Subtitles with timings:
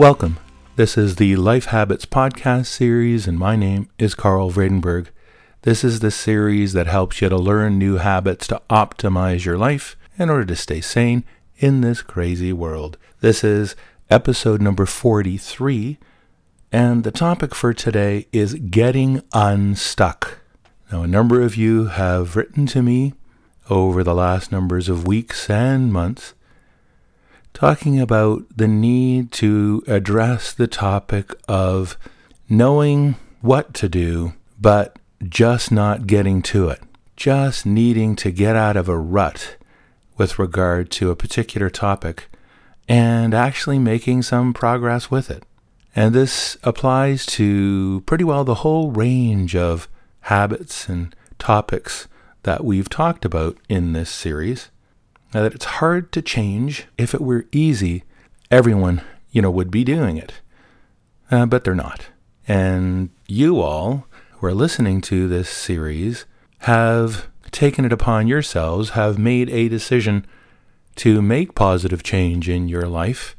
[0.00, 0.38] Welcome.
[0.76, 5.08] This is the Life Habits podcast series, and my name is Carl Vredenberg.
[5.60, 9.98] This is the series that helps you to learn new habits to optimize your life
[10.16, 11.22] in order to stay sane
[11.58, 12.96] in this crazy world.
[13.20, 13.76] This is
[14.08, 15.98] episode number 43,
[16.72, 20.38] and the topic for today is getting unstuck.
[20.90, 23.12] Now, a number of you have written to me
[23.68, 26.32] over the last numbers of weeks and months
[27.52, 31.98] talking about the need to address the topic of
[32.48, 36.80] knowing what to do, but just not getting to it,
[37.16, 39.56] just needing to get out of a rut
[40.16, 42.28] with regard to a particular topic
[42.88, 45.44] and actually making some progress with it.
[45.94, 49.88] And this applies to pretty well the whole range of
[50.22, 52.06] habits and topics
[52.42, 54.70] that we've talked about in this series.
[55.32, 56.86] Now that it's hard to change.
[56.98, 58.04] If it were easy,
[58.50, 60.40] everyone, you know, would be doing it.
[61.30, 62.06] Uh, but they're not.
[62.48, 66.24] And you all who are listening to this series
[66.60, 70.26] have taken it upon yourselves, have made a decision
[70.96, 73.36] to make positive change in your life,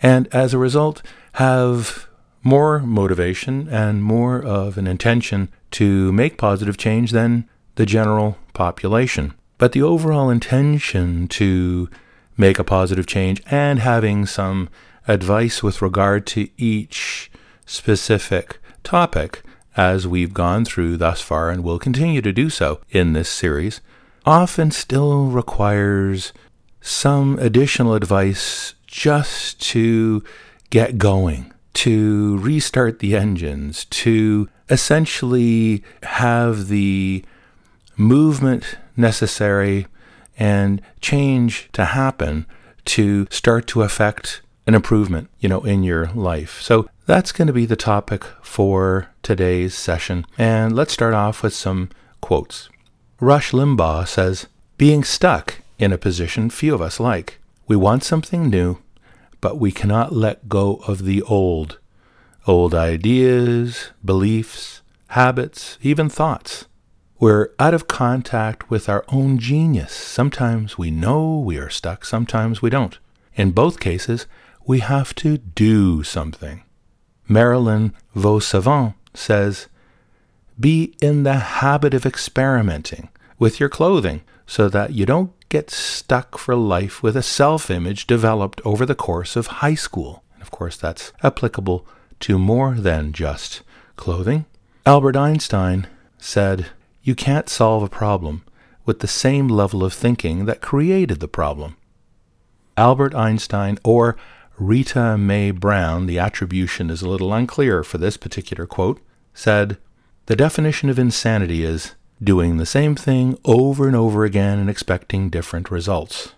[0.00, 1.02] and as a result,
[1.34, 2.08] have
[2.42, 9.34] more motivation and more of an intention to make positive change than the general population.
[9.58, 11.90] But the overall intention to
[12.36, 14.68] make a positive change and having some
[15.06, 17.30] advice with regard to each
[17.66, 19.42] specific topic
[19.76, 23.80] as we've gone through thus far and will continue to do so in this series
[24.24, 26.32] often still requires
[26.80, 30.22] some additional advice just to
[30.70, 37.24] get going, to restart the engines, to essentially have the
[37.96, 39.86] movement necessary
[40.38, 42.46] and change to happen
[42.84, 46.60] to start to affect an improvement, you know, in your life.
[46.60, 50.26] So that's going to be the topic for today's session.
[50.36, 51.88] And let's start off with some
[52.20, 52.68] quotes.
[53.20, 54.46] Rush Limbaugh says,
[54.76, 57.38] Being stuck in a position few of us like.
[57.66, 58.78] We want something new,
[59.40, 61.78] but we cannot let go of the old.
[62.46, 66.66] Old ideas, beliefs, habits, even thoughts.
[67.20, 69.92] We're out of contact with our own genius.
[69.92, 72.96] Sometimes we know we are stuck, sometimes we don't.
[73.34, 74.26] In both cases,
[74.64, 76.62] we have to do something.
[77.26, 79.66] Marilyn vos Savant says,
[80.60, 86.38] Be in the habit of experimenting with your clothing so that you don't get stuck
[86.38, 90.22] for life with a self image developed over the course of high school.
[90.34, 91.84] And of course, that's applicable
[92.20, 93.62] to more than just
[93.96, 94.46] clothing.
[94.86, 96.68] Albert Einstein said,
[97.08, 98.44] you can't solve a problem
[98.84, 101.74] with the same level of thinking that created the problem.
[102.76, 104.14] Albert Einstein or
[104.58, 109.00] Rita Mae Brown, the attribution is a little unclear for this particular quote,
[109.32, 109.78] said,
[110.26, 115.30] The definition of insanity is doing the same thing over and over again and expecting
[115.30, 116.34] different results.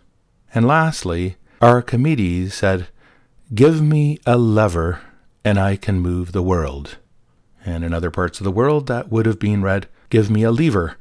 [0.54, 2.86] And lastly, Archimedes said,
[3.52, 5.00] Give me a lever
[5.44, 6.98] and I can move the world.
[7.66, 10.50] And in other parts of the world, that would have been read, Give me a
[10.50, 10.96] lever,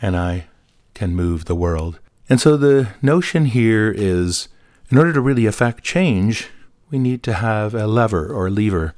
[0.00, 0.46] and I
[0.94, 1.98] can move the world.
[2.28, 4.48] And so the notion here is
[4.90, 6.48] in order to really affect change,
[6.90, 8.94] we need to have a lever or lever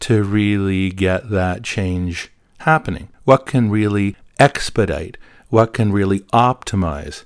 [0.00, 3.08] to really get that change happening.
[3.24, 5.16] What can really expedite?
[5.48, 7.24] What can really optimize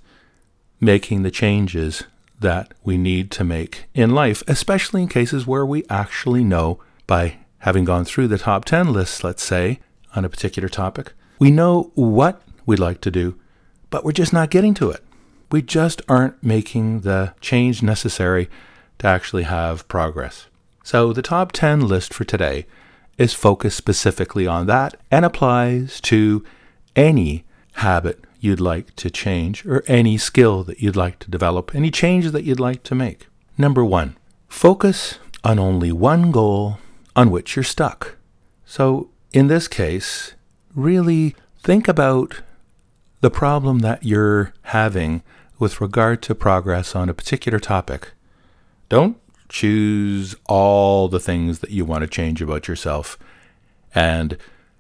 [0.81, 2.05] making the changes
[2.41, 7.37] that we need to make in life, especially in cases where we actually know by
[7.59, 9.79] having gone through the top 10 lists, let's say,
[10.17, 11.13] on a particular topic,
[11.43, 13.37] we know what we'd like to do,
[13.91, 15.03] but we're just not getting to it.
[15.51, 18.49] We just aren't making the change necessary
[18.99, 20.47] to actually have progress.
[20.85, 22.67] So, the top 10 list for today
[23.19, 26.45] is focused specifically on that and applies to
[26.95, 31.91] any habit you'd like to change or any skill that you'd like to develop, any
[31.91, 33.27] changes that you'd like to make.
[33.59, 34.17] Number one,
[34.47, 36.79] focus on only one goal
[37.17, 38.15] on which you're stuck.
[38.65, 40.35] So, in this case,
[40.75, 42.41] really think about
[43.21, 45.23] the problem that you're having
[45.59, 48.13] with regard to progress on a particular topic.
[48.89, 49.17] Don't
[49.49, 53.19] choose all the things that you want to change about yourself
[53.95, 54.37] and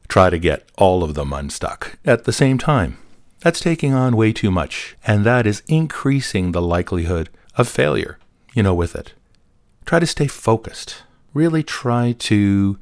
[0.08, 2.98] try to get all of them unstuck at the same time.
[3.40, 8.18] That's taking on way too much, and that is increasing the likelihood of failure,
[8.54, 9.14] you know, with it.
[9.84, 11.02] Try to stay focused.
[11.34, 12.78] Really try to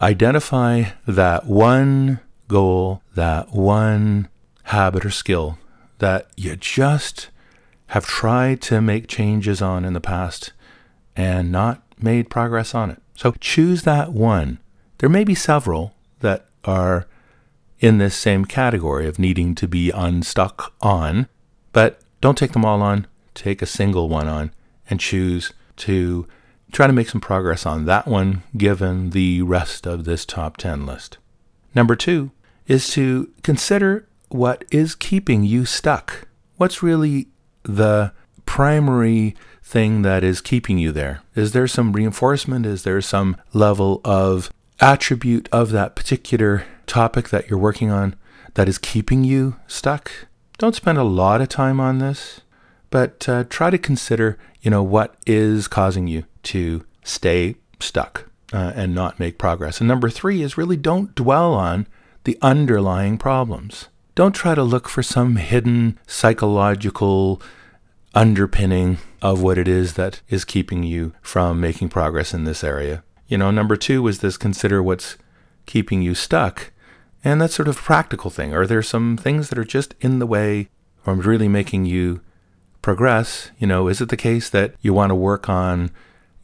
[0.00, 4.28] identify that one goal, that one
[4.64, 5.58] habit or skill
[5.98, 7.28] that you just
[7.88, 10.52] have tried to make changes on in the past
[11.16, 13.02] and not made progress on it.
[13.14, 14.58] So choose that one.
[14.98, 17.06] There may be several that are
[17.80, 21.28] in this same category of needing to be unstuck on,
[21.72, 23.06] but don't take them all on.
[23.34, 24.52] Take a single one on
[24.90, 26.26] and choose to
[26.72, 30.84] try to make some progress on that one given the rest of this top 10
[30.86, 31.18] list.
[31.74, 32.32] Number two
[32.68, 36.28] is to consider what is keeping you stuck.
[36.56, 37.28] What's really
[37.64, 38.12] the
[38.46, 41.22] primary thing that is keeping you there?
[41.34, 42.66] Is there some reinforcement?
[42.66, 44.50] Is there some level of
[44.80, 48.14] attribute of that particular topic that you're working on
[48.54, 50.10] that is keeping you stuck?
[50.58, 52.42] Don't spend a lot of time on this,
[52.90, 58.72] but uh, try to consider, you know, what is causing you to stay stuck uh,
[58.74, 59.80] and not make progress.
[59.80, 61.86] And number three is really don't dwell on
[62.28, 63.88] the underlying problems.
[64.14, 67.40] Don't try to look for some hidden psychological
[68.14, 73.02] underpinning of what it is that is keeping you from making progress in this area.
[73.28, 75.16] You know, number two was this consider what's
[75.64, 76.70] keeping you stuck.
[77.24, 78.52] And that's sort of practical thing.
[78.52, 80.68] Are there some things that are just in the way
[81.02, 82.20] from really making you
[82.82, 83.52] progress?
[83.58, 85.92] You know, is it the case that you want to work on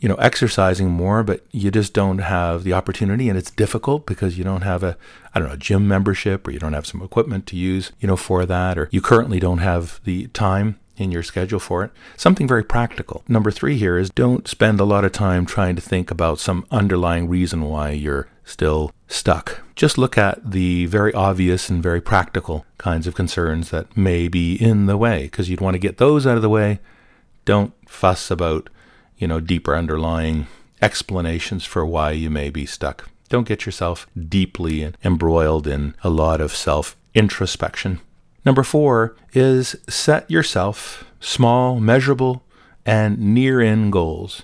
[0.05, 4.37] you know, exercising more, but you just don't have the opportunity and it's difficult because
[4.37, 4.99] you don't have a,
[5.35, 8.15] I don't know, gym membership or you don't have some equipment to use, you know,
[8.15, 11.91] for that, or you currently don't have the time in your schedule for it.
[12.19, 13.25] Something very practical.
[13.29, 16.67] Number three here is don't spend a lot of time trying to think about some
[16.71, 19.63] underlying reason why you're still stuck.
[19.75, 24.55] Just look at the very obvious and very practical kinds of concerns that may be
[24.55, 26.79] in the way because you'd want to get those out of the way.
[27.47, 28.69] Don't fuss about
[29.19, 30.47] you know, deeper underlying
[30.83, 33.09] explanations for why you may be stuck.
[33.29, 38.01] Don't get yourself deeply embroiled in a lot of self introspection.
[38.45, 42.43] Number four is set yourself small, measurable,
[42.85, 44.43] and near in goals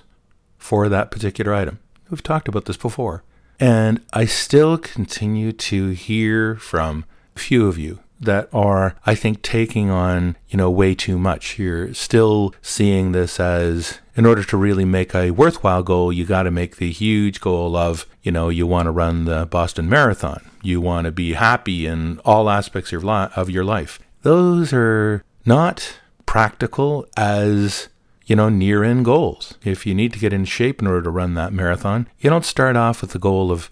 [0.57, 1.79] for that particular item.
[2.09, 3.23] We've talked about this before.
[3.59, 9.41] And I still continue to hear from a few of you that are, I think,
[9.41, 11.59] taking on, you know, way too much.
[11.59, 16.43] You're still seeing this as, in order to really make a worthwhile goal, you got
[16.43, 20.49] to make the huge goal of, you know, you want to run the Boston Marathon.
[20.61, 23.99] You want to be happy in all aspects of your life.
[24.21, 27.89] Those are not practical as
[28.31, 29.55] you know, near end goals.
[29.61, 32.45] If you need to get in shape in order to run that marathon, you don't
[32.45, 33.69] start off with the goal of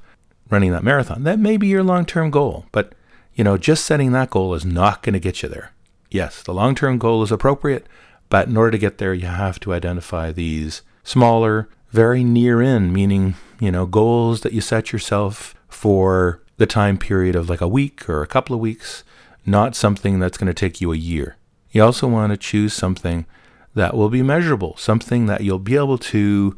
[0.49, 1.23] running that marathon.
[1.23, 2.93] That may be your long term goal, but
[3.33, 5.71] you know, just setting that goal is not going to get you there.
[6.11, 7.87] Yes, the long term goal is appropriate,
[8.29, 12.93] but in order to get there, you have to identify these smaller, very near in,
[12.93, 17.67] meaning, you know, goals that you set yourself for the time period of like a
[17.67, 19.03] week or a couple of weeks,
[19.45, 21.35] not something that's going to take you a year.
[21.71, 23.25] You also want to choose something
[23.75, 26.57] that will be measurable, something that you'll be able to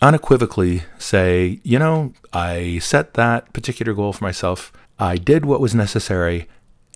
[0.00, 5.74] unequivocally say, you know, I set that particular goal for myself I did what was
[5.74, 6.48] necessary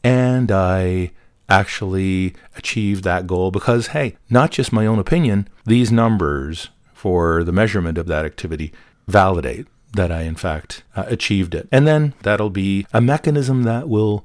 [0.03, 1.13] and I
[1.53, 7.53] actually achieved that goal because, hey, not just my own opinion, these numbers for the
[7.53, 8.73] measurement of that activity
[9.07, 11.69] validate that I, in fact, uh, achieved it.
[11.71, 14.25] And then that'll be a mechanism that will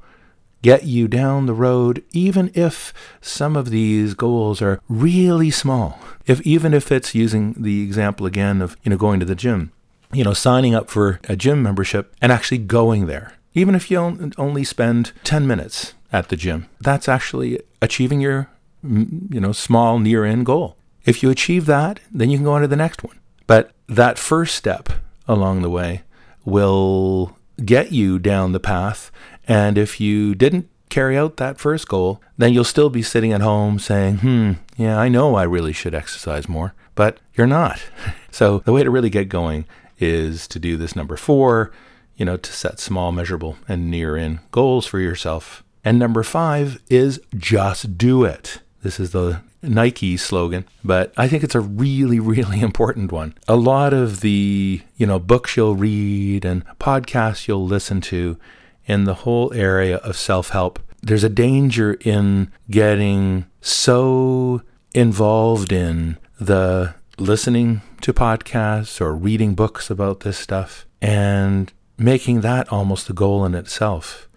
[0.62, 6.00] get you down the road, even if some of these goals are really small.
[6.26, 9.74] If even if it's using the example again of you know going to the gym,
[10.14, 13.98] you know signing up for a gym membership and actually going there even if you
[14.38, 18.50] only spend 10 minutes at the gym, that's actually achieving your
[18.84, 20.78] you know small near end goal.
[21.06, 23.20] If you achieve that, then you can go on to the next one.
[23.46, 24.90] But that first step
[25.28, 26.04] along the way
[26.44, 29.12] will get you down the path.
[29.48, 33.42] And if you didn't carry out that first goal, then you'll still be sitting at
[33.42, 37.82] home saying, hmm, yeah, I know I really should exercise more, but you're not.
[38.30, 39.66] So the way to really get going
[39.98, 41.72] is to do this number four,
[42.18, 45.64] you know, to set small, measurable, and near in goals for yourself.
[45.84, 48.60] And number five is just do it.
[48.84, 53.34] This is the Nike slogan, but I think it's a really, really important one.
[53.48, 58.38] A lot of the, you know, books you'll read and podcasts you'll listen to
[58.86, 64.62] in the whole area of self help, there's a danger in getting so
[64.94, 72.72] involved in the listening to podcasts or reading books about this stuff and making that
[72.72, 74.28] almost the goal in itself.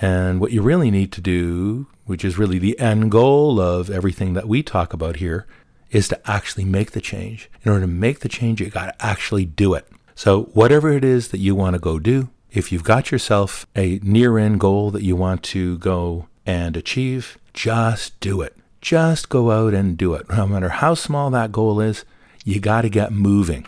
[0.00, 4.34] And what you really need to do, which is really the end goal of everything
[4.34, 5.46] that we talk about here,
[5.90, 7.50] is to actually make the change.
[7.62, 9.88] In order to make the change, you got to actually do it.
[10.14, 14.00] So, whatever it is that you want to go do, if you've got yourself a
[14.02, 18.56] near end goal that you want to go and achieve, just do it.
[18.80, 20.28] Just go out and do it.
[20.28, 22.04] No matter how small that goal is,
[22.44, 23.66] you got to get moving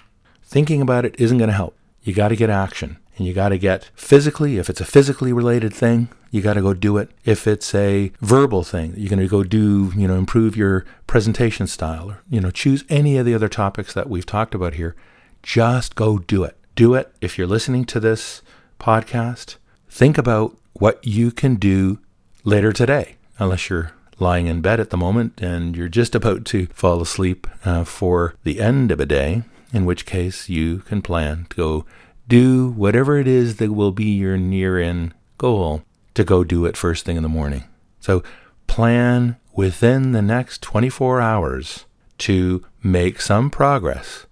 [0.50, 1.76] thinking about it isn't going to help.
[2.02, 5.32] You got to get action and you got to get physically, if it's a physically
[5.32, 7.10] related thing, you got to go do it.
[7.24, 11.66] If it's a verbal thing, you're going to go do, you know, improve your presentation
[11.66, 14.94] style or, you know, choose any of the other topics that we've talked about here.
[15.42, 16.56] Just go do it.
[16.74, 17.12] Do it.
[17.20, 18.42] If you're listening to this
[18.78, 19.56] podcast,
[19.88, 21.98] think about what you can do
[22.44, 26.66] later today, unless you're lying in bed at the moment and you're just about to
[26.66, 31.46] fall asleep uh, for the end of a day, in which case you can plan
[31.50, 31.86] to go
[32.30, 35.82] do whatever it is that will be your near in goal
[36.14, 37.64] to go do it first thing in the morning.
[37.98, 38.22] So
[38.68, 41.86] plan within the next 24 hours
[42.18, 44.26] to make some progress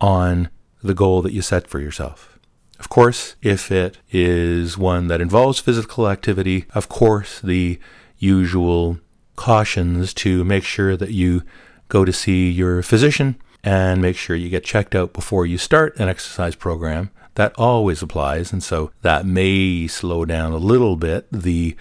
[0.00, 0.50] on
[0.82, 2.38] the goal that you set for yourself.
[2.78, 7.78] Of course, if it is one that involves physical activity, of course, the
[8.18, 8.98] usual
[9.34, 11.42] cautions to make sure that you
[11.88, 15.96] go to see your physician and make sure you get checked out before you start
[15.98, 17.10] an exercise program.
[17.34, 18.52] That always applies.
[18.52, 21.76] And so that may slow down a little bit the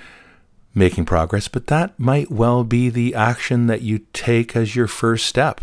[0.73, 5.25] making progress, but that might well be the action that you take as your first
[5.25, 5.61] step.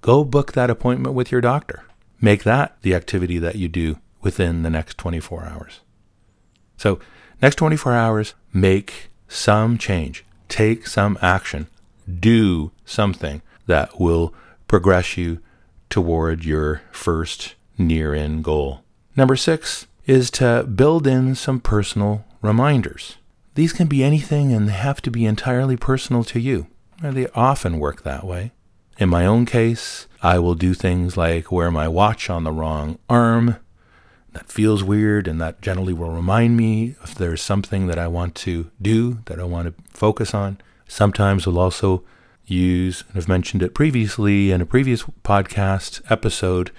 [0.00, 1.84] Go book that appointment with your doctor.
[2.20, 5.80] Make that the activity that you do within the next 24 hours.
[6.76, 6.98] So,
[7.40, 11.68] next 24 hours, make some change, take some action,
[12.18, 14.34] do something that will
[14.66, 15.40] progress you
[15.90, 18.82] toward your first near in goal.
[19.18, 23.16] Number six is to build in some personal reminders.
[23.56, 26.68] These can be anything and they have to be entirely personal to you.
[27.02, 28.52] They often work that way.
[28.96, 33.00] In my own case, I will do things like wear my watch on the wrong
[33.10, 33.56] arm.
[34.34, 38.36] That feels weird, and that generally will remind me if there's something that I want
[38.36, 40.58] to do, that I want to focus on.
[40.86, 42.04] Sometimes we'll also
[42.46, 46.70] use, and I've mentioned it previously in a previous podcast episode,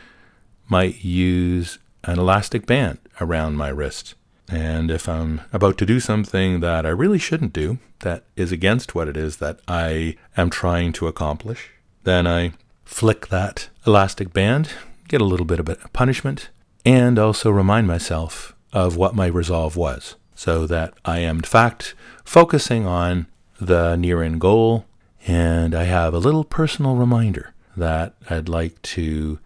[0.69, 4.15] might use an elastic band around my wrist.
[4.47, 8.95] And if I'm about to do something that I really shouldn't do, that is against
[8.95, 11.71] what it is that I am trying to accomplish,
[12.03, 12.53] then I
[12.83, 14.71] flick that elastic band,
[15.07, 16.49] get a little bit of a punishment,
[16.85, 21.93] and also remind myself of what my resolve was so that I am, in fact,
[22.23, 23.27] focusing on
[23.59, 24.85] the near end goal
[25.27, 29.39] and I have a little personal reminder that I'd like to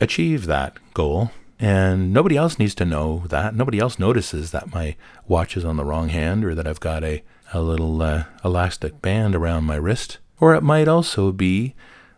[0.00, 1.30] achieve that goal.
[1.62, 3.54] And nobody else needs to know that.
[3.54, 4.96] Nobody else notices that my
[5.28, 7.22] watch is on the wrong hand or that I've got a,
[7.54, 10.18] a little uh, elastic band around my wrist.
[10.40, 11.76] Or it might also be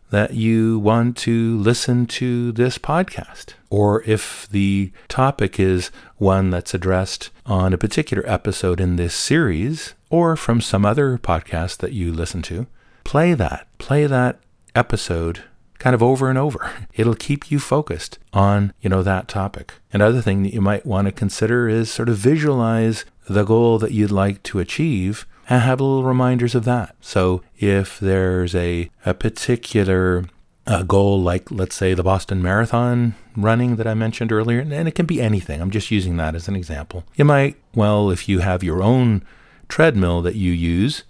[0.08, 3.52] that you want to listen to this podcast.
[3.68, 9.94] Or if the topic is one that's addressed on a particular episode in this series,
[10.08, 12.66] or from some other podcast that you listen to,
[13.04, 13.66] play that.
[13.76, 14.38] Play that
[14.74, 15.42] episode
[15.78, 16.71] kind of over and over.
[16.95, 19.75] It'll keep you focused on, you know, that topic.
[19.93, 23.93] Another thing that you might want to consider is sort of visualize the goal that
[23.93, 26.95] you'd like to achieve and have little reminders of that.
[27.00, 30.25] So if there's a, a particular
[30.66, 34.95] uh, goal, like let's say the Boston Marathon running that I mentioned earlier, and it
[34.95, 35.61] can be anything.
[35.61, 37.04] I'm just using that as an example.
[37.16, 39.23] You might, well, if you have your own
[39.69, 41.04] treadmill that you use,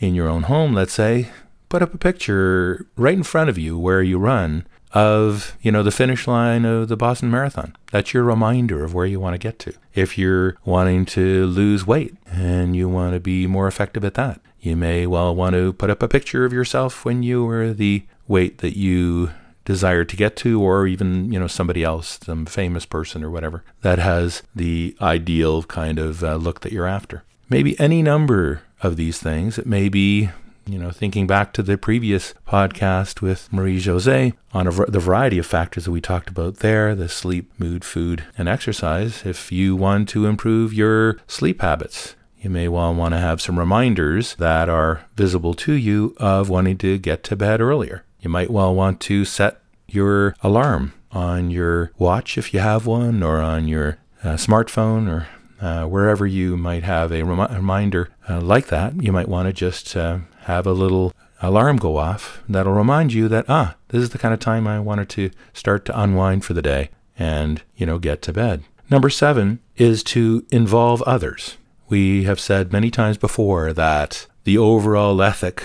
[0.00, 1.28] in your own home, let's say,
[1.70, 5.82] put up a picture right in front of you where you run of, you know,
[5.82, 7.74] the finish line of the Boston Marathon.
[7.90, 9.72] That's your reminder of where you want to get to.
[9.94, 14.40] If you're wanting to lose weight and you want to be more effective at that,
[14.60, 18.04] you may well want to put up a picture of yourself when you were the
[18.28, 19.30] weight that you
[19.64, 23.62] desire to get to or even you know somebody else some famous person or whatever
[23.82, 28.96] that has the ideal kind of uh, look that you're after maybe any number of
[28.96, 29.58] these things.
[29.58, 30.30] It may be,
[30.72, 35.38] you know, thinking back to the previous podcast with Marie Jose on a, the variety
[35.38, 39.24] of factors that we talked about there the sleep, mood, food, and exercise.
[39.24, 43.58] If you want to improve your sleep habits, you may well want to have some
[43.58, 48.04] reminders that are visible to you of wanting to get to bed earlier.
[48.20, 53.22] You might well want to set your alarm on your watch if you have one,
[53.22, 55.26] or on your uh, smartphone, or
[55.60, 59.52] uh, wherever you might have a rem- reminder uh, like that, you might want to
[59.52, 64.10] just uh, have a little alarm go off that'll remind you that, ah, this is
[64.10, 67.86] the kind of time I wanted to start to unwind for the day and, you
[67.86, 68.62] know, get to bed.
[68.90, 71.56] Number seven is to involve others.
[71.88, 75.62] We have said many times before that the overall ethic,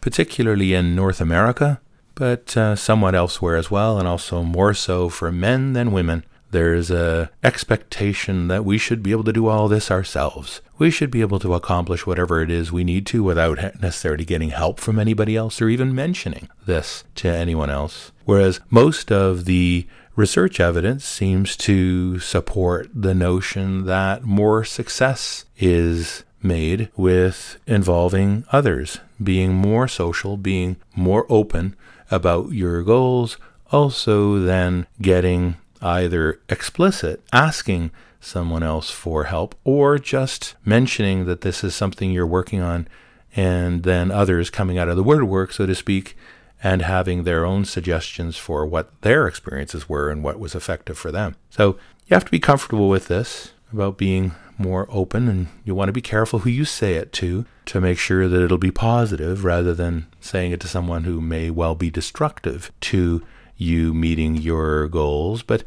[0.00, 1.80] particularly in North America,
[2.14, 6.90] but uh, somewhat elsewhere as well, and also more so for men than women, there's
[6.90, 10.60] a expectation that we should be able to do all this ourselves.
[10.78, 14.50] We should be able to accomplish whatever it is we need to without necessarily getting
[14.50, 18.12] help from anybody else or even mentioning this to anyone else.
[18.24, 19.86] Whereas most of the
[20.16, 28.98] research evidence seems to support the notion that more success is made with involving others,
[29.22, 31.76] being more social, being more open
[32.10, 33.36] about your goals,
[33.70, 41.62] also then getting either explicit, asking someone else for help, or just mentioning that this
[41.62, 42.88] is something you're working on,
[43.36, 46.16] and then others coming out of the woodwork, so to speak,
[46.62, 51.12] and having their own suggestions for what their experiences were and what was effective for
[51.12, 51.36] them.
[51.50, 55.88] So you have to be comfortable with this about being more open, and you want
[55.88, 59.44] to be careful who you say it to to make sure that it'll be positive
[59.44, 63.22] rather than saying it to someone who may well be destructive to
[63.58, 65.42] you meeting your goals.
[65.42, 65.64] But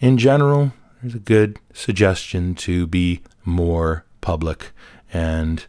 [0.00, 4.72] in general, there's a good suggestion to be more public
[5.12, 5.66] and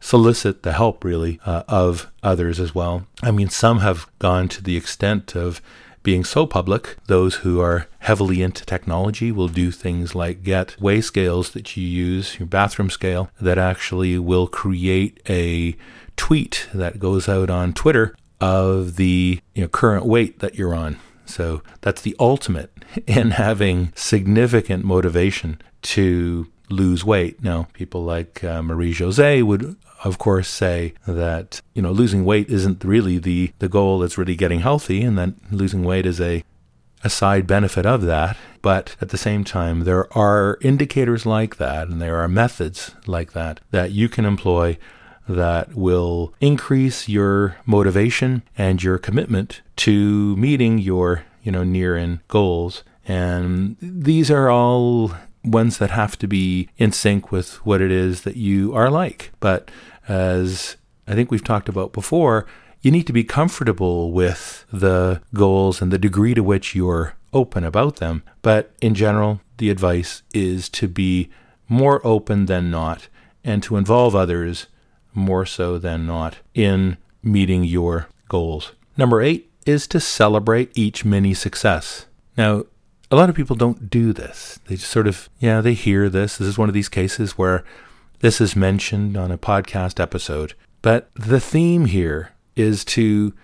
[0.00, 3.06] solicit the help, really, uh, of others as well.
[3.22, 5.60] I mean, some have gone to the extent of
[6.02, 11.02] being so public, those who are heavily into technology will do things like get weigh
[11.02, 15.76] scales that you use, your bathroom scale, that actually will create a
[16.16, 20.98] tweet that goes out on Twitter of the you know, current weight that you're on.
[21.26, 22.72] So that's the ultimate
[23.06, 27.42] in having significant motivation to lose weight.
[27.42, 32.48] Now, people like uh, Marie Jose would, of course, say that you know losing weight
[32.48, 34.02] isn't really the the goal.
[34.02, 36.44] It's really getting healthy, and that losing weight is a
[37.02, 38.36] a side benefit of that.
[38.62, 43.32] But at the same time, there are indicators like that, and there are methods like
[43.32, 44.78] that that you can employ
[45.36, 52.20] that will increase your motivation and your commitment to meeting your you know near in
[52.28, 55.12] goals and these are all
[55.44, 59.32] ones that have to be in sync with what it is that you are like.
[59.40, 59.70] But
[60.06, 62.46] as I think we've talked about before,
[62.82, 67.64] you need to be comfortable with the goals and the degree to which you're open
[67.64, 68.22] about them.
[68.42, 71.30] But in general, the advice is to be
[71.68, 73.08] more open than not
[73.44, 74.66] and to involve others
[75.14, 78.72] more so than not in meeting your goals.
[78.96, 82.06] Number eight is to celebrate each mini success.
[82.36, 82.64] Now,
[83.10, 84.60] a lot of people don't do this.
[84.66, 86.36] They just sort of, yeah, they hear this.
[86.36, 87.64] This is one of these cases where
[88.20, 90.54] this is mentioned on a podcast episode.
[90.82, 93.34] But the theme here is to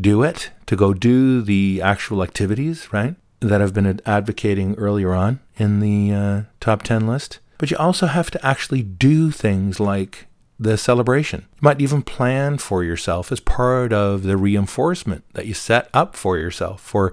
[0.00, 3.16] do it, to go do the actual activities, right?
[3.40, 7.40] That I've been advocating earlier on in the uh, top 10 list.
[7.58, 10.26] But you also have to actually do things like
[10.58, 11.46] the celebration.
[11.56, 16.16] You might even plan for yourself as part of the reinforcement that you set up
[16.16, 17.12] for yourself for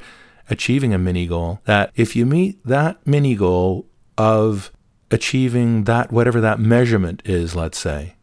[0.50, 3.86] achieving a mini goal, that if you meet that mini goal
[4.18, 4.72] of
[5.12, 8.16] achieving that, whatever that measurement is, let's say,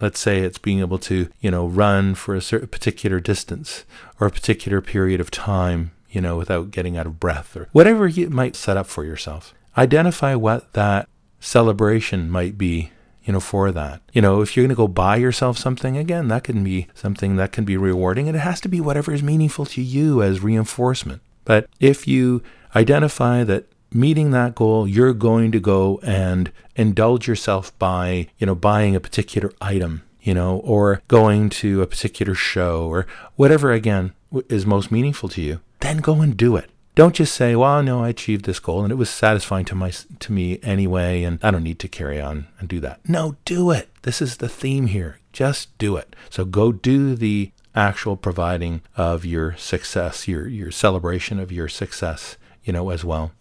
[0.00, 3.84] let's say it's being able to, you know, run for a certain particular distance
[4.20, 8.06] or a particular period of time, you know, without getting out of breath or whatever
[8.06, 9.54] you might set up for yourself.
[9.76, 11.08] Identify what that
[11.40, 12.90] celebration might be
[13.24, 14.02] you know, for that.
[14.12, 17.36] You know, if you're going to go buy yourself something, again, that can be something
[17.36, 20.40] that can be rewarding, and it has to be whatever is meaningful to you as
[20.40, 21.22] reinforcement.
[21.44, 22.42] But if you
[22.74, 28.54] identify that meeting that goal, you're going to go and indulge yourself by, you know,
[28.54, 33.06] buying a particular item, you know, or going to a particular show or
[33.36, 34.12] whatever, again,
[34.48, 36.70] is most meaningful to you, then go and do it.
[36.94, 39.92] Don't just say, "Well, no, I achieved this goal and it was satisfying to my
[40.20, 43.70] to me anyway, and I don't need to carry on and do that." No, do
[43.70, 43.88] it.
[44.02, 45.18] This is the theme here.
[45.32, 46.14] Just do it.
[46.28, 52.36] So go do the actual providing of your success, your, your celebration of your success,
[52.64, 53.32] you know, as well.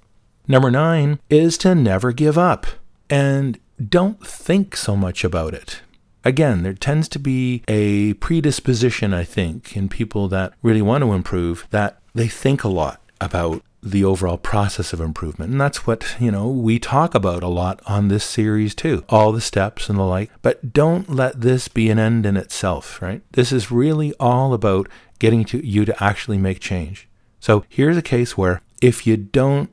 [0.48, 2.66] Number nine is to never give up
[3.10, 3.60] and
[3.90, 5.82] don't think so much about it.
[6.24, 11.14] Again, there tends to be a predisposition, I think, in people that really want to
[11.14, 15.51] improve that they think a lot about the overall process of improvement.
[15.51, 19.03] And that's what, you know, we talk about a lot on this series too.
[19.10, 20.29] All the steps and the like.
[20.41, 23.21] But don't let this be an end in itself, right?
[23.31, 24.88] This is really all about
[25.19, 27.07] getting to you to actually make change.
[27.39, 29.69] So here's a case where if you don't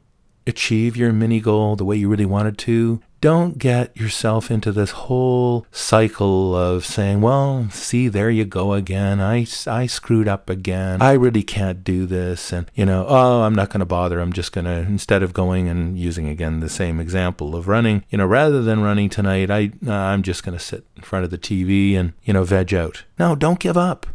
[0.46, 4.90] achieve your mini goal the way you really wanted to, don't get yourself into this
[4.90, 9.20] whole cycle of saying, well, see, there you go again.
[9.20, 11.02] I, I screwed up again.
[11.02, 12.52] I really can't do this.
[12.52, 14.20] And, you know, oh, I'm not going to bother.
[14.20, 18.04] I'm just going to, instead of going and using again the same example of running,
[18.10, 21.24] you know, rather than running tonight, I, uh, I'm just going to sit in front
[21.24, 23.04] of the TV and, you know, veg out.
[23.18, 24.06] No, don't give up.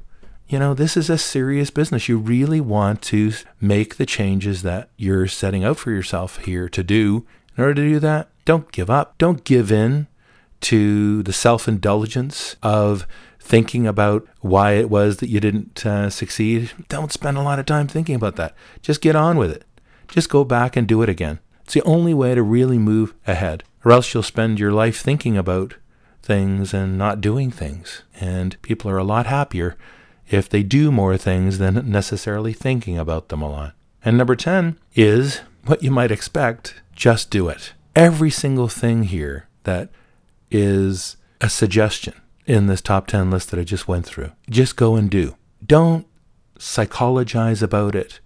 [0.48, 2.08] You know, this is a serious business.
[2.08, 6.84] You really want to make the changes that you're setting out for yourself here to
[6.84, 7.26] do.
[7.58, 9.18] In order to do that, don't give up.
[9.18, 10.08] Don't give in
[10.62, 13.06] to the self indulgence of
[13.40, 16.72] thinking about why it was that you didn't uh, succeed.
[16.88, 18.56] Don't spend a lot of time thinking about that.
[18.82, 19.66] Just get on with it.
[20.08, 21.40] just go back and do it again.
[21.64, 25.38] It's the only way to really move ahead, or else you'll spend your life thinking
[25.38, 25.76] about
[26.22, 28.04] things and not doing things.
[28.20, 29.78] And people are a lot happier
[30.30, 33.76] if they do more things than necessarily thinking about them a lot.
[34.06, 37.74] And number 10 is what you might expect just do it.
[37.96, 39.90] Every single thing here that
[40.50, 44.96] is a suggestion in this top 10 list that I just went through, just go
[44.96, 45.36] and do.
[45.66, 46.08] Don't
[46.58, 48.20] psychologize about it.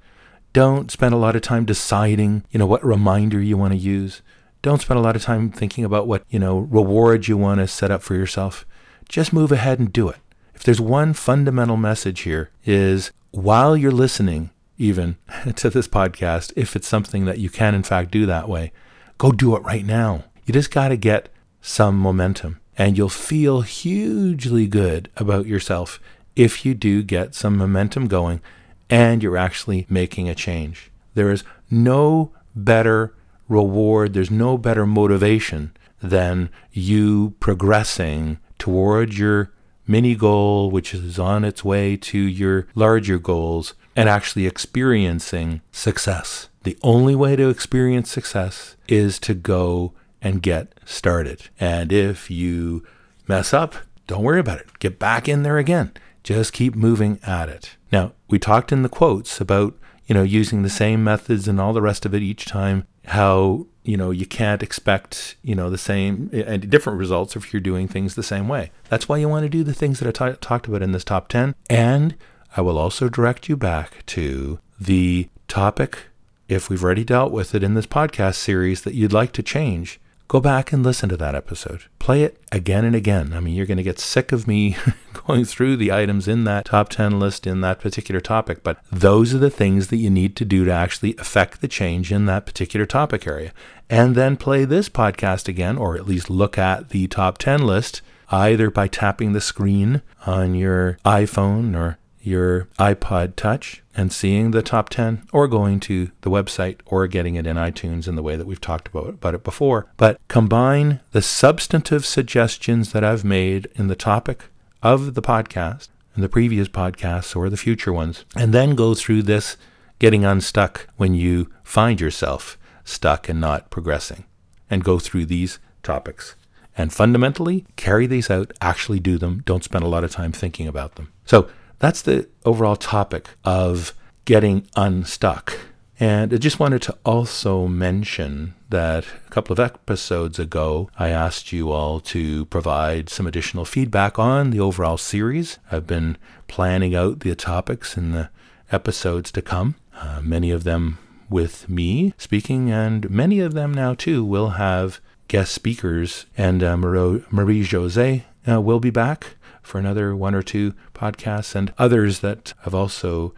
[0.53, 4.21] Don't spend a lot of time deciding, you know, what reminder you want to use.
[4.61, 7.67] Don't spend a lot of time thinking about what, you know, rewards you want to
[7.67, 8.65] set up for yourself.
[9.09, 10.17] Just move ahead and do it.
[10.55, 15.17] If there's one fundamental message here is while you're listening even
[15.55, 18.71] to this podcast, if it's something that you can in fact do that way,
[19.17, 20.25] go do it right now.
[20.45, 21.29] You just got to get
[21.61, 25.99] some momentum and you'll feel hugely good about yourself
[26.35, 28.41] if you do get some momentum going
[28.89, 30.91] and you're actually making a change.
[31.15, 33.15] There is no better
[33.49, 39.51] reward, there's no better motivation than you progressing towards your
[39.87, 46.49] mini goal, which is on its way to your larger goals, and actually experiencing success.
[46.67, 51.49] The only way to experience success is to go and get started.
[51.61, 52.83] And if you
[53.25, 53.75] mess up,
[54.05, 54.77] don't worry about it.
[54.79, 55.93] Get back in there again.
[56.23, 57.77] Just keep moving at it.
[57.89, 59.75] Now, we talked in the quotes about,
[60.07, 63.67] you know, using the same methods and all the rest of it each time, how,
[63.83, 67.87] you know, you can't expect, you know, the same and different results if you're doing
[67.87, 68.71] things the same way.
[68.89, 71.05] That's why you want to do the things that I t- talked about in this
[71.05, 71.55] top 10.
[71.69, 72.17] And
[72.57, 76.07] I will also direct you back to the topic,
[76.47, 79.99] if we've already dealt with it in this podcast series, that you'd like to change
[80.27, 81.83] go back and listen to that episode.
[81.99, 83.33] Play it again and again.
[83.33, 84.75] I mean, you're going to get sick of me
[85.25, 89.33] going through the items in that top 10 list in that particular topic, but those
[89.33, 92.45] are the things that you need to do to actually affect the change in that
[92.45, 93.53] particular topic area.
[93.89, 98.01] And then play this podcast again, or at least look at the top 10 list
[98.29, 104.61] either by tapping the screen on your iPhone or your iPod Touch and seeing the
[104.61, 108.35] top 10 or going to the website or getting it in iTunes in the way
[108.35, 109.87] that we've talked about, about it before.
[109.97, 114.45] But combine the substantive suggestions that I've made in the topic
[114.83, 119.23] of the podcast and the previous podcasts or the future ones, and then go through
[119.23, 119.55] this
[119.99, 124.25] getting unstuck when you find yourself stuck and not progressing,
[124.69, 126.35] and go through these topics.
[126.77, 129.41] And fundamentally, carry these out, actually do them.
[129.45, 131.11] Don't spend a lot of time thinking about them.
[131.25, 133.93] So, that's the overall topic of
[134.25, 135.57] getting unstuck.
[135.99, 141.51] And I just wanted to also mention that a couple of episodes ago, I asked
[141.51, 145.57] you all to provide some additional feedback on the overall series.
[145.71, 148.29] I've been planning out the topics in the
[148.71, 153.93] episodes to come, uh, many of them with me speaking, and many of them now
[153.93, 156.27] too will have guest speakers.
[156.37, 159.36] And uh, Marie Jose uh, will be back
[159.67, 163.33] for another one or two podcasts, and others that I've also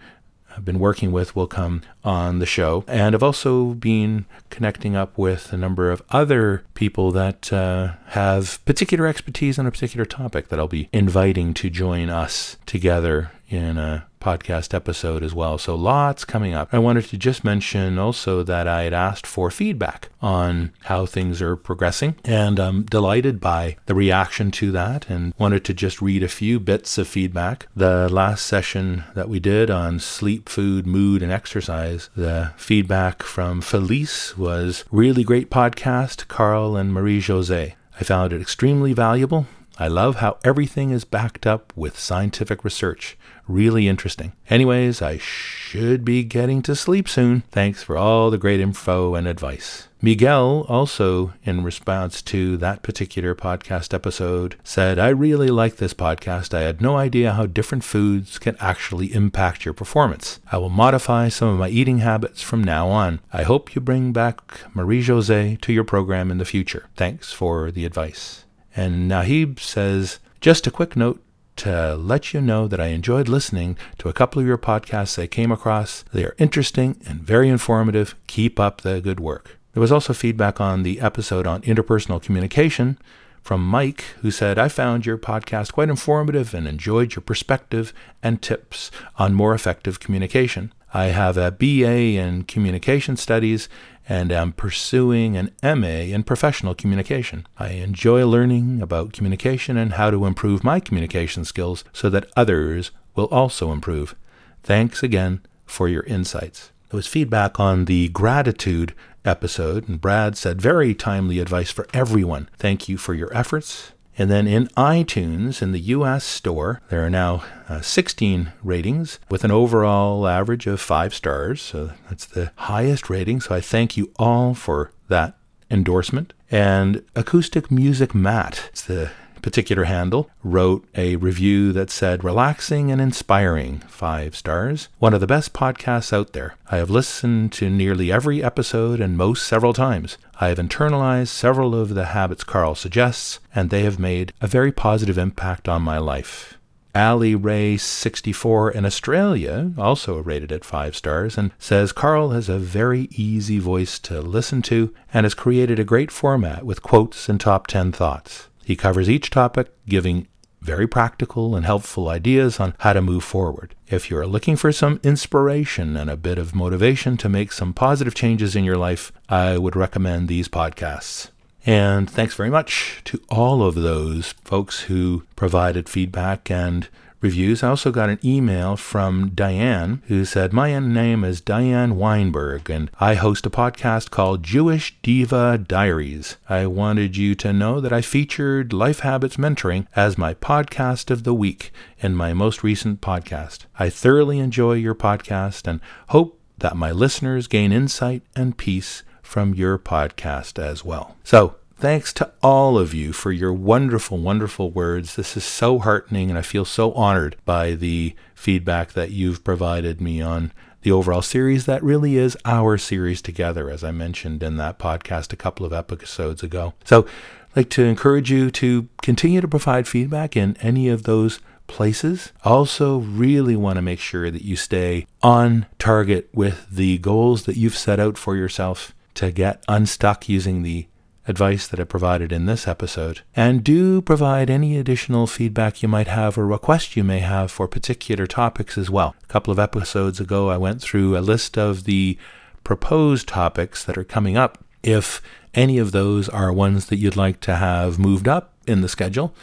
[0.55, 2.83] uh, been working with will come on the show.
[2.87, 8.63] And I've also been connecting up with a number of other people that uh, have
[8.65, 13.77] particular expertise on a particular topic that I'll be inviting to join us together in
[13.77, 15.57] a podcast episode as well.
[15.57, 16.69] So lots coming up.
[16.71, 21.41] I wanted to just mention also that I had asked for feedback on how things
[21.41, 26.21] are progressing, and I'm delighted by the reaction to that and wanted to just read
[26.21, 27.67] a few bits of feedback.
[27.75, 33.61] The last session that we did on sleep, food, mood, and exercise, the feedback from
[33.61, 37.75] Felice was really great podcast, Carl and Marie Jose.
[37.99, 39.47] I found it extremely valuable.
[39.77, 43.17] I love how everything is backed up with scientific research.
[43.49, 44.33] Really interesting.
[44.47, 47.41] Anyways, I should be getting to sleep soon.
[47.49, 49.87] Thanks for all the great info and advice.
[50.03, 56.53] Miguel also, in response to that particular podcast episode, said, I really like this podcast.
[56.53, 60.39] I had no idea how different foods can actually impact your performance.
[60.51, 63.19] I will modify some of my eating habits from now on.
[63.33, 66.85] I hope you bring back Marie Jose to your program in the future.
[66.95, 68.45] Thanks for the advice.
[68.75, 71.19] And Nahib says, just a quick note
[71.59, 75.27] to let you know that I enjoyed listening to a couple of your podcasts I
[75.27, 76.03] came across.
[76.13, 78.15] They are interesting and very informative.
[78.27, 79.57] Keep up the good work.
[79.73, 82.97] There was also feedback on the episode on interpersonal communication
[83.41, 87.93] from Mike, who said, I found your podcast quite informative and enjoyed your perspective
[88.23, 90.73] and tips on more effective communication.
[90.93, 93.69] I have a BA in communication studies
[94.07, 97.47] and am pursuing an MA in professional communication.
[97.57, 102.89] I enjoy learning about communication and how to improve my communication skills so that others
[103.15, 104.15] will also improve.
[104.63, 106.71] Thanks again for your insights.
[106.91, 112.49] It was feedback on the gratitude episode, and Brad said, Very timely advice for everyone.
[112.57, 113.91] Thank you for your efforts.
[114.19, 119.45] And then in iTunes, in the US store, there are now uh, 16 ratings with
[119.45, 121.61] an overall average of five stars.
[121.61, 123.39] So that's the highest rating.
[123.39, 125.37] So I thank you all for that
[125.71, 126.33] endorsement.
[126.51, 133.01] And Acoustic Music Matt, it's the particular handle, wrote a review that said, relaxing and
[133.01, 134.89] inspiring, five stars.
[134.99, 136.55] One of the best podcasts out there.
[136.69, 140.17] I have listened to nearly every episode and most several times.
[140.39, 144.71] I have internalized several of the habits Carl suggests, and they have made a very
[144.71, 146.57] positive impact on my life.
[146.95, 152.57] Ali Ray 64 in Australia also rated it 5 stars and says Carl has a
[152.57, 157.39] very easy voice to listen to and has created a great format with quotes and
[157.39, 158.48] top 10 thoughts.
[158.69, 160.27] He covers each topic, giving
[160.61, 163.73] very practical and helpful ideas on how to move forward.
[163.87, 168.13] If you're looking for some inspiration and a bit of motivation to make some positive
[168.13, 171.31] changes in your life, I would recommend these podcasts.
[171.65, 176.89] And thanks very much to all of those folks who provided feedback and
[177.21, 177.63] reviews.
[177.63, 182.89] I also got an email from Diane who said, My name is Diane Weinberg, and
[182.99, 186.37] I host a podcast called Jewish Diva Diaries.
[186.47, 191.23] I wanted you to know that I featured Life Habits Mentoring as my podcast of
[191.23, 193.65] the week in my most recent podcast.
[193.77, 195.79] I thoroughly enjoy your podcast and
[196.09, 201.15] hope that my listeners gain insight and peace from your podcast as well.
[201.23, 205.15] So, Thanks to all of you for your wonderful, wonderful words.
[205.15, 210.01] This is so heartening, and I feel so honored by the feedback that you've provided
[210.01, 214.57] me on the overall series that really is our series together, as I mentioned in
[214.57, 216.73] that podcast a couple of episodes ago.
[216.83, 217.03] So,
[217.51, 222.33] I'd like to encourage you to continue to provide feedback in any of those places.
[222.43, 227.55] Also, really want to make sure that you stay on target with the goals that
[227.55, 230.87] you've set out for yourself to get unstuck using the
[231.29, 236.07] advice that I provided in this episode, and do provide any additional feedback you might
[236.07, 239.15] have or requests you may have for particular topics as well.
[239.23, 242.17] A couple of episodes ago, I went through a list of the
[242.63, 244.57] proposed topics that are coming up.
[244.81, 245.21] If
[245.53, 249.33] any of those are ones that you'd like to have moved up in the schedule,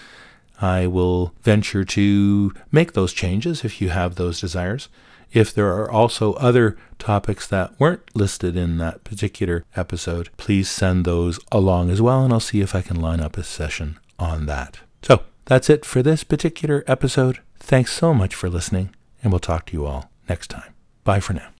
[0.60, 4.88] I will venture to make those changes if you have those desires.
[5.36, 11.04] If there are also other topics that weren't listed in that particular episode, please send
[11.04, 14.46] those along as well, and I'll see if I can line up a session on
[14.46, 14.78] that.
[15.02, 17.40] So that's it for this particular episode.
[17.58, 20.72] Thanks so much for listening, and we'll talk to you all next time.
[21.04, 21.48] Bye for now.